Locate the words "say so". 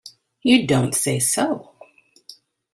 0.95-1.75